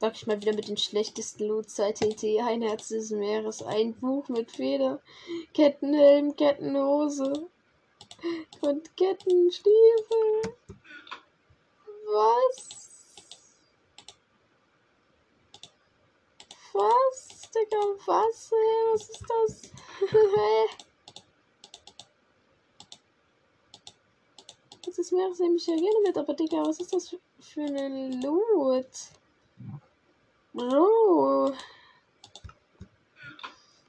[0.00, 2.38] Sag ich mal wieder mit den schlechtesten Loot seit TT.
[2.40, 3.62] Ein Herz des Meeres.
[3.62, 5.02] Ein Buch mit Feder.
[5.52, 7.48] Kettenhelm, Kettenhose.
[8.60, 10.54] Und Kettenstiefel.
[12.06, 12.68] Was?
[16.72, 17.50] Was?
[17.52, 18.52] Digga, was?
[18.52, 18.92] Hä?
[18.92, 19.72] Was ist das?
[20.12, 20.84] Hä?
[24.86, 28.10] Das ist Meeres nehme ich ja gerne mit, aber Digga, was ist das für eine
[28.20, 28.86] Loot?
[30.58, 31.52] Bro.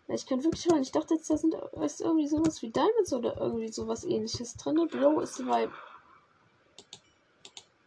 [0.08, 0.84] Ich kann wirklich hören.
[0.84, 4.88] Ich dachte jetzt, da sind ist irgendwie sowas wie Diamonds oder irgendwie sowas ähnliches drin.
[4.88, 5.68] Bro ist bei.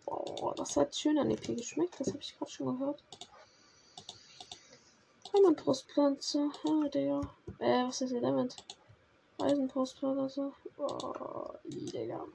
[0.05, 2.01] Boah, das hat schön an EP geschmeckt.
[2.01, 3.03] Das habe ich gerade schon gehört.
[5.33, 6.51] Diamond-Brustpflanze.
[6.67, 7.21] Ah, Digga.
[7.61, 8.57] Äh, was ist hier Diamond?
[9.41, 10.53] Eisenbrustpflanze.
[10.77, 12.27] Oh, Digga.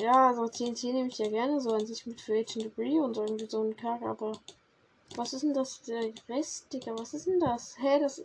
[0.00, 3.16] Ja, so TNT nehme ich ja gerne so an sich mit für Agent Debris und
[3.16, 4.32] irgendwie so ein Kack, aber
[5.16, 5.82] was ist denn das?
[5.82, 7.76] Der Rest, Digga, was ist denn das?
[7.78, 8.24] Hä, das.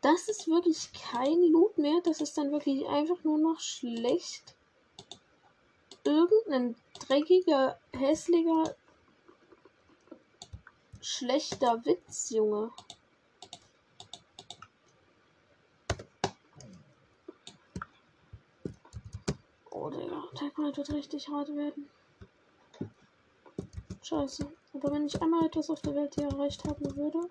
[0.00, 2.00] Das ist wirklich kein Loot mehr.
[2.04, 4.54] Das ist dann wirklich einfach nur noch schlecht.
[6.04, 8.76] Irgendein dreckiger, hässlicher,
[11.00, 12.70] schlechter Witz, Junge.
[20.36, 21.88] Tagmite wird richtig hart werden.
[24.02, 24.46] Scheiße.
[24.74, 27.26] Aber wenn ich einmal etwas auf der Welt hier erreicht haben würde,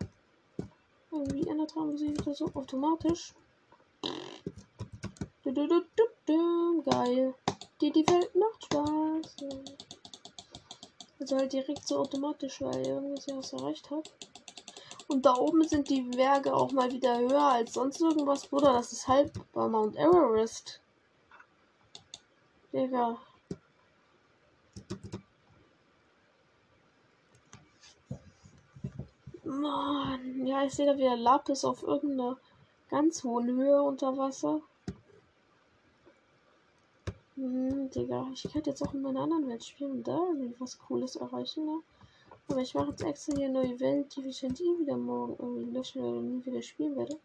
[1.11, 3.33] irgendwie ändert haben sie wieder so automatisch.
[5.43, 7.35] Du, du, du, du, du, geil.
[7.79, 9.35] Die, die Welt macht Spaß.
[11.19, 14.11] Also halt direkt so automatisch, weil irgendwas ja was erreicht hat.
[15.07, 18.73] Und da oben sind die Berge auch mal wieder höher als sonst irgendwas, Bruder.
[18.73, 20.81] Das ist halb bei Mount Everest.
[22.75, 23.17] Digga.
[29.45, 32.37] Mann, ja, ich sehe da wieder Lapis auf irgendeiner
[32.89, 34.59] ganz hohen Höhe unter Wasser.
[37.35, 40.77] Hm, Digga, ich könnte jetzt auch in meiner anderen Welt spielen und da irgendwie was
[40.77, 41.79] Cooles erreichen, ne?
[42.49, 45.37] Aber ich mache jetzt extra hier eine neue Welt, die ich wahrscheinlich eh wieder morgen
[45.39, 47.17] irgendwie löschen oder nie wieder spielen werde.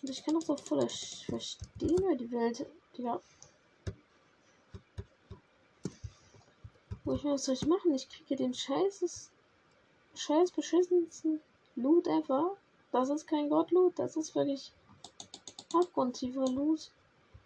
[0.00, 2.64] Und ich kann das auch voll verstehen, weil die Welt,
[2.96, 3.20] Digga.
[7.04, 7.94] Wo ich was soll ich machen?
[7.94, 9.30] Ich kriege den scheißes,
[10.14, 11.40] scheiß beschissensten
[11.76, 12.56] Loot ever.
[12.92, 14.72] Das ist kein Gott-Loot, das ist wirklich
[15.74, 16.90] abgrundtiefer Loot.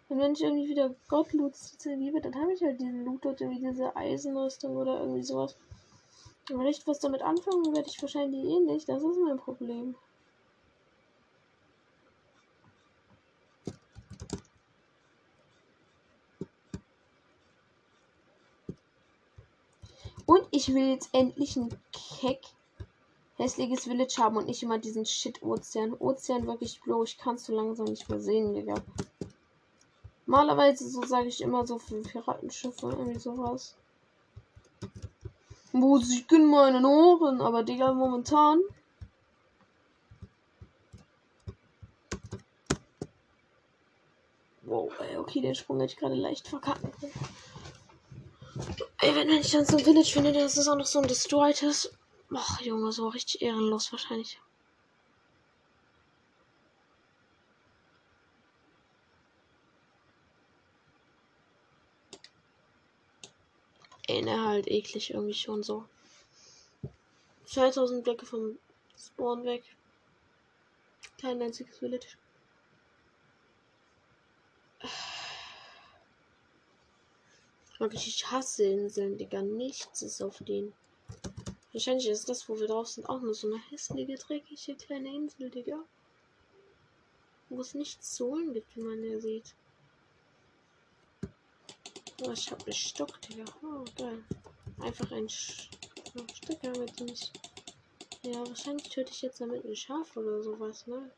[0.07, 1.53] Und wenn ich irgendwie wieder Gottloot
[1.83, 5.57] liebe, dann habe ich halt diesen Loot dort, irgendwie diese Eisenrüstung oder irgendwie sowas.
[6.49, 8.87] Aber nicht was damit anfangen werde ich wahrscheinlich eh nicht.
[8.87, 9.95] Das ist mein Problem.
[20.29, 22.39] Und ich will jetzt endlich ein keck
[23.37, 25.95] hässliches Village haben und nicht immer diesen Shit-Ozean.
[25.97, 28.75] Ozean wirklich, Bro, ich kann es so langsam nicht mehr sehen, Digga.
[30.27, 33.73] Normalerweise, so sage ich immer so für Piratenschiffe, irgendwie sowas.
[35.71, 38.59] Musik in meinen Ohren, aber Digga, momentan.
[44.61, 46.85] Wow, ey, okay, den Sprung hätte ich gerade leicht verkackt.
[49.01, 51.89] Wenn ich dann so ein Village finde, das ist auch noch so ein Destroyed.
[52.35, 54.39] Ach, Junge, so richtig ehrenlos wahrscheinlich.
[64.07, 65.85] Ey, ne, halt eklig irgendwie schon so.
[67.45, 68.59] 2000 Blöcke vom
[68.97, 69.63] Spawn weg.
[71.19, 72.18] Kein einziges Village.
[77.79, 79.41] Wirklich, ich hasse Inseln, Digga.
[79.41, 80.73] Nichts ist auf denen.
[81.71, 85.49] Wahrscheinlich ist das, wo wir drauf sind, auch nur so eine hässliche, dreckige kleine Insel,
[85.49, 85.79] Digga.
[87.47, 89.55] Wo es nichts zu holen gibt, wie man ja sieht.
[92.21, 93.45] Oh, ich hab einen Stock, Digga.
[93.63, 94.23] Oh, geil.
[94.79, 95.69] Einfach ein Sch
[96.15, 97.31] oh, Stecker mit uns.
[98.23, 101.09] Ja, wahrscheinlich töte ich jetzt damit ein Schaf oder sowas, ne?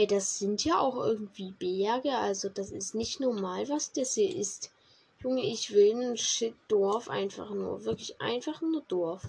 [0.00, 4.34] Ey, das sind ja auch irgendwie Berge, also das ist nicht normal, was das hier
[4.34, 4.72] ist.
[5.22, 7.84] Junge, ich will ein Shit Dorf einfach nur.
[7.84, 9.28] Wirklich einfach nur Dorf.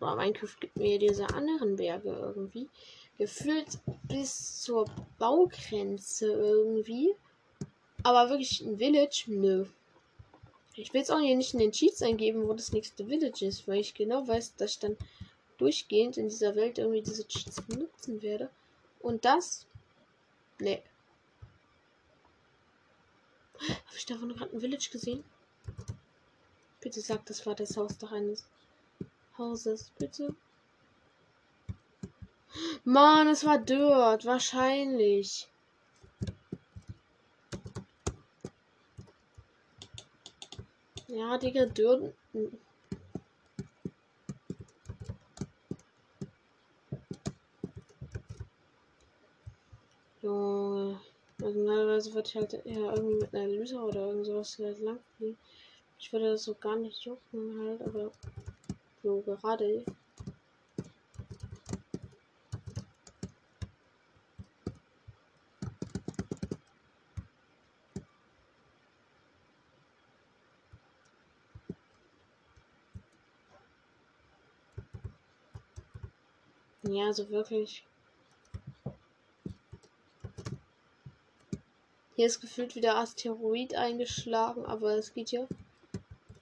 [0.00, 2.68] Aber Minecraft gibt mir diese anderen Berge irgendwie.
[3.16, 3.78] Gefühlt
[4.08, 4.86] bis zur
[5.20, 7.14] Baugrenze irgendwie.
[8.02, 9.26] Aber wirklich ein Village?
[9.28, 9.66] Nö.
[10.74, 13.68] Ich will jetzt auch hier nicht in den Cheats eingeben, wo das nächste Village ist,
[13.68, 14.96] weil ich genau weiß, dass ich dann
[15.58, 18.50] durchgehend in dieser Welt irgendwie diese Cheats benutzen werde.
[19.08, 19.66] Und das?
[20.58, 20.82] Nee.
[23.58, 25.24] Habe ich davon gerade ein Village gesehen?
[26.82, 28.44] Bitte sag, das war das Haus doch eines
[29.38, 29.92] Hauses.
[29.98, 30.34] Bitte.
[32.84, 34.26] Mann, es war dort.
[34.26, 35.48] Wahrscheinlich.
[41.06, 42.12] Ja, Digga, dort.
[50.28, 51.00] Junge.
[51.40, 55.38] Also ich halt eher irgendwie mit einer Lysa oder irgend sowas halt lang fliegen.
[55.98, 58.10] Ich würde das so gar nicht jucken halt, aber
[59.02, 59.84] so gerade.
[76.82, 77.84] Ja, so wirklich.
[82.18, 85.46] Hier ist gefühlt wieder Asteroid eingeschlagen, aber es geht ja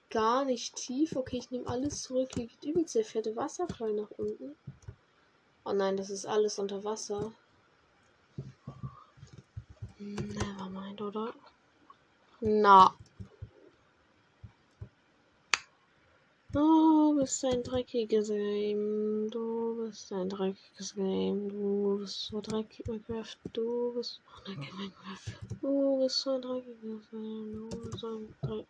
[0.09, 1.15] gar nicht tief.
[1.15, 2.31] Okay, ich nehme alles zurück.
[2.33, 4.55] Hier geht übelst der fette Wasserfall nach unten.
[5.63, 7.31] Oh nein, das ist alles unter Wasser.
[9.99, 11.31] Nevermind, oder?
[12.41, 12.95] Na.
[16.53, 16.86] Du
[17.17, 19.29] bist ein dreckiges Game.
[19.31, 21.49] Du bist ein dreckiges Game.
[21.49, 23.35] Du bist so dreckig, Minecraft.
[23.53, 25.61] Du bist so dreckig, Minecraft.
[25.61, 27.69] Du bist so ein dreckiges Game.
[27.69, 28.65] Du bist so ein dreckig.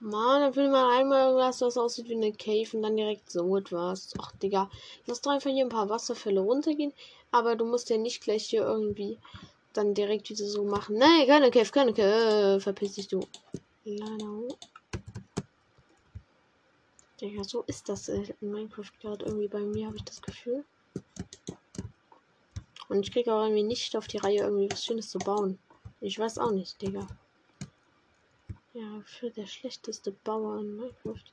[0.00, 3.56] Mann, dann will man einmal irgendwas, was aussieht wie eine Cave und dann direkt so
[3.56, 4.12] etwas.
[4.18, 4.68] Ach, Digga.
[5.06, 6.92] Lass doch einfach hier ein paar Wasserfälle runtergehen.
[7.30, 9.18] Aber du musst ja nicht gleich hier irgendwie
[9.72, 10.96] dann direkt wieder so machen.
[10.96, 12.60] Nee, keine Cave, keine Cave.
[12.60, 13.20] Verpiss dich, du.
[13.84, 14.48] Lano.
[17.22, 20.64] Digga, so ist das in Minecraft gerade irgendwie bei mir, habe ich das Gefühl.
[22.88, 25.56] Und ich kriege auch irgendwie nicht auf die Reihe, irgendwie was Schönes zu bauen.
[26.00, 27.06] Ich weiß auch nicht, Digga.
[28.74, 31.24] Ja, für der schlechteste Bauer in Minecraft.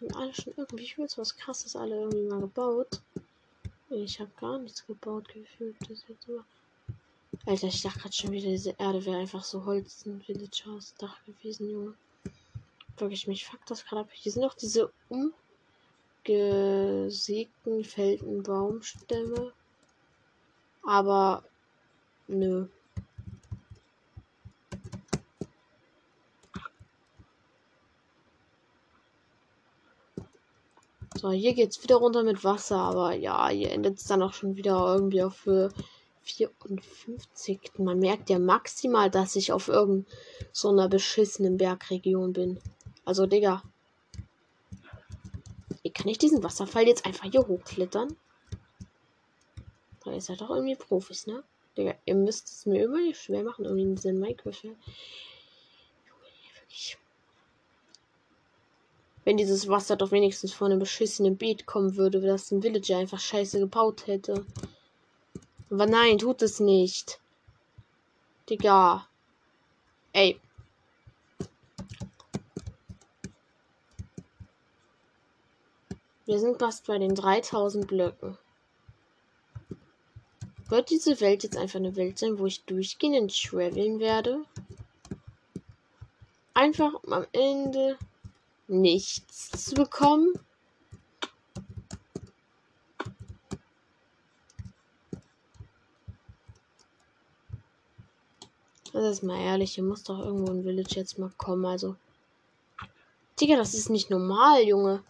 [0.00, 3.00] Haben alle schon irgendwie, ich will was krasses alle irgendwie mal gebaut.
[3.90, 5.76] Ich habe gar nichts gebaut gefühlt.
[5.88, 6.44] Das jetzt immer.
[7.46, 10.94] Alter, ich dachte gerade schon wieder, diese Erde wäre einfach so Holz und Village House
[10.98, 11.94] Dach gewesen, Junge.
[12.96, 14.08] Wirklich, mich fuckt das gerade ab.
[14.12, 14.92] Hier sind auch diese
[16.24, 19.52] umgesägten Felden Baumstämme.
[20.84, 21.42] Aber
[22.28, 22.68] nö.
[31.16, 34.56] So, hier geht's wieder runter mit Wasser, aber ja, hier endet es dann auch schon
[34.56, 35.70] wieder irgendwie auf Höhe
[36.22, 37.78] 54.
[37.78, 40.16] Man merkt ja maximal, dass ich auf irgendeiner
[40.52, 42.60] so einer beschissenen Bergregion bin.
[43.04, 43.62] Also, Digga.
[45.94, 48.16] Kann ich diesen Wasserfall jetzt einfach hier hochklettern?
[50.04, 51.44] Da ist ja doch irgendwie Profis, ne?
[51.76, 54.76] Digga, ihr müsst es mir immer schwer machen, irgendwie in diesen Minecraft.
[59.24, 63.20] Wenn dieses Wasser doch wenigstens von einem beschissenen Beet kommen würde, das ein Villager einfach
[63.20, 64.44] scheiße gebaut hätte.
[65.70, 67.20] Aber nein, tut es nicht.
[68.50, 69.08] Digga.
[70.12, 70.38] Ey.
[76.26, 78.38] Wir sind fast bei den 3000 Blöcken.
[80.68, 84.44] Wird diese Welt jetzt einfach eine Welt sein, wo ich durchgehend traveln werde?
[86.54, 87.98] Einfach am Ende
[88.66, 90.32] nichts zu bekommen.
[98.94, 101.66] Das ist mal ehrlich, hier muss doch irgendwo ein Village jetzt mal kommen.
[101.66, 101.96] Also.
[103.38, 105.02] Digga, das ist nicht normal, Junge.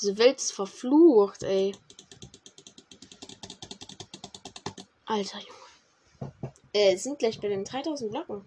[0.00, 1.74] Diese Welt ist verflucht, ey.
[5.06, 6.32] Alter, Junge.
[6.72, 8.44] Äh, sind gleich bei den 3000 Blocken.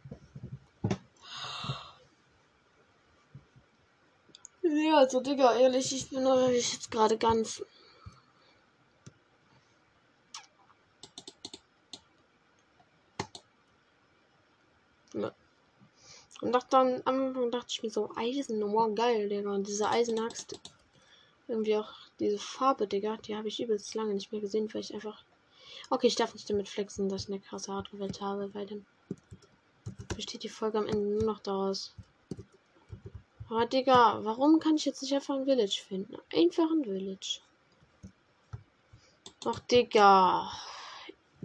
[4.61, 7.63] Ja, also Digga, ehrlich, ich bin ich jetzt gerade ganz.
[15.13, 15.31] Ja.
[16.41, 19.49] Und dachte am Anfang dachte ich mir so, Eisen, oh geil, Digga.
[19.49, 20.59] Und diese Eisenaxt,
[21.49, 24.93] irgendwie auch diese Farbe, Digga, die habe ich übelst lange nicht mehr gesehen, weil ich
[24.93, 25.23] einfach.
[25.89, 28.85] Okay, ich darf nicht damit flexen, dass ich eine krasse Hardware-Welt habe, weil dann
[30.15, 31.93] besteht die Folge am Ende nur noch daraus.
[33.49, 36.17] Aber Digga, warum kann ich jetzt nicht einfach ein Village finden?
[36.35, 37.39] Einfach ein Village.
[39.45, 40.51] Ach, Digga.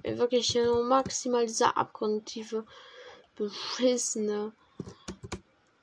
[0.03, 2.67] Wirklich nur maximal dieser abgrundtiefe,
[3.37, 4.53] beschissene,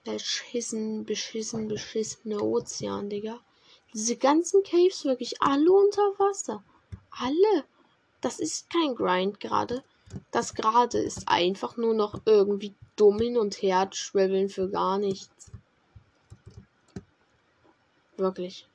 [0.04, 3.40] beschissen, beschissen, beschissene Ozean, Digga.
[3.94, 6.64] Diese ganzen Caves wirklich alle unter Wasser.
[7.12, 7.66] Alle.
[8.22, 9.84] Das ist kein Grind gerade.
[10.32, 15.52] Das gerade ist einfach nur noch irgendwie dumm hin und her schwebeln für gar nichts.
[18.18, 18.68] Wirklich.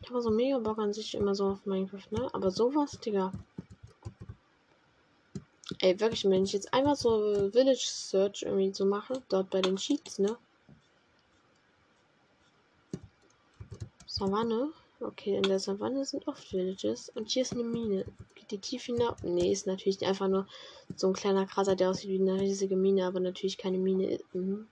[0.00, 2.28] Ich habe so mega Bock an sich immer so auf Minecraft, ne?
[2.32, 3.32] Aber sowas, Digga.
[5.82, 9.76] Ey, wirklich, wenn ich jetzt einfach so Village Search irgendwie so mache, dort bei den
[9.76, 10.36] Cheats, ne?
[14.06, 14.72] Savanne.
[15.00, 17.08] Okay, in der Savanne sind oft Villages.
[17.14, 18.04] Und hier ist eine Mine.
[18.34, 19.22] Geht die tief hinab?
[19.22, 20.46] Nee, ist natürlich einfach nur
[20.94, 24.20] so ein kleiner Krater, der aussieht wie eine riesige Mine, aber natürlich keine Mine.
[24.34, 24.68] Mhm.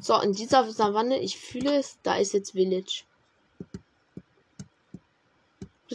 [0.00, 3.04] So, in dieser Savanne, ich fühle es, da ist jetzt Village.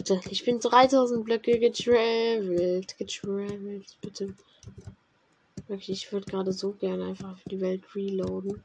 [0.06, 2.96] Bitte, ich bin 3000 Blöcke getravelt.
[2.98, 4.34] Getravelt, bitte.
[5.68, 8.62] Wirklich, ich würde gerade so gerne einfach die Welt reloaden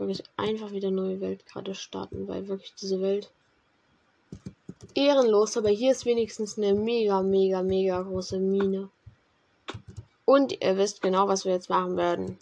[0.00, 3.30] wirklich einfach wieder neue Welt gerade starten, weil wirklich diese Welt
[4.94, 8.88] ehrenlos, aber hier ist wenigstens eine mega, mega, mega große Mine.
[10.24, 12.38] Und ihr wisst genau, was wir jetzt machen werden.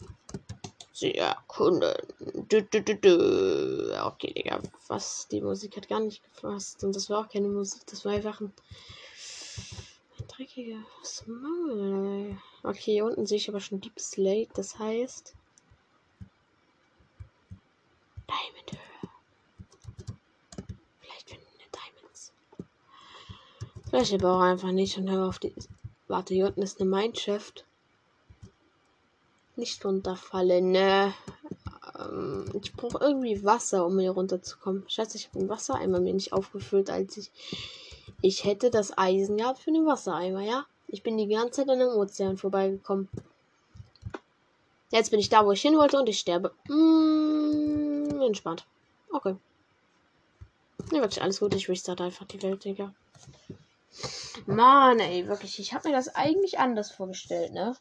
[0.93, 1.95] Sie erkunden.
[2.49, 4.07] Du, du, du, du.
[4.07, 4.61] Okay, Digga.
[4.87, 5.29] Was?
[5.29, 6.83] Die Musik hat gar nicht gefasst.
[6.83, 7.83] Und das war auch keine Musik.
[7.87, 8.53] Das war einfach ein,
[10.19, 10.83] ein dreckiger
[11.27, 12.39] Maul.
[12.63, 14.49] Okay, hier unten sehe ich aber schon Deep Slate.
[14.55, 15.35] Das heißt,
[18.29, 19.11] Diamond Höhe.
[21.01, 22.33] Vielleicht finden wir Diamonds.
[23.91, 25.55] Vielleicht aber auch einfach nicht und hör auf die.
[26.07, 27.67] Warte, hier unten ist eine Mindshift.
[29.57, 31.13] Nicht runterfallen, ne?
[31.99, 34.85] Ähm, ich brauche irgendwie Wasser, um hier runterzukommen.
[34.89, 37.31] Scheiße, ich habe einen Wassereimer mir nicht aufgefüllt, als ich.
[38.21, 40.67] Ich hätte das Eisen gehabt für den Wassereimer, ja?
[40.89, 43.09] Ich bin die ganze Zeit an dem Ozean vorbeigekommen.
[44.91, 46.53] Jetzt bin ich da, wo ich hin wollte und ich sterbe.
[46.69, 48.67] Mmh, entspannt.
[49.11, 49.37] Okay.
[50.91, 51.55] Ja, wirklich alles gut.
[51.55, 52.95] Ich restart einfach die Welt, Digga.
[54.47, 55.59] Mann, ey, wirklich.
[55.59, 57.77] Ich habe mir das eigentlich anders vorgestellt, ne?